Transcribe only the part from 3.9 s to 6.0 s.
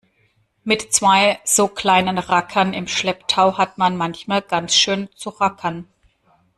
manchmal ganz schön zu rackern.